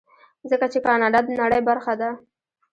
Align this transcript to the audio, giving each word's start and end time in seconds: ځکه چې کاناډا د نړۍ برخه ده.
ځکه 0.49 0.65
چې 0.73 0.79
کاناډا 0.85 1.19
د 1.23 1.27
نړۍ 1.41 1.61
برخه 1.69 1.93
ده. 2.01 2.09